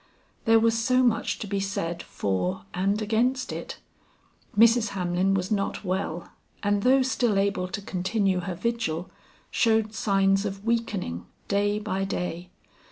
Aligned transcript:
There 0.45 0.59
was 0.59 0.75
so 0.83 1.03
much 1.03 1.37
to 1.37 1.45
be 1.45 1.59
said 1.59 2.01
for 2.01 2.63
and 2.73 2.99
against 3.03 3.51
it. 3.51 3.77
Mrs. 4.57 4.89
Hamlin 4.97 5.35
was 5.35 5.51
not 5.51 5.83
well, 5.85 6.29
and 6.63 6.81
though 6.81 7.03
still 7.03 7.37
able 7.37 7.67
to 7.67 7.83
continue 7.83 8.39
her 8.39 8.55
vigil, 8.55 9.11
showed 9.51 9.93
signs 9.93 10.43
of 10.43 10.65
weakening, 10.65 11.27
day 11.49 11.77
by 11.77 12.03
day. 12.03 12.49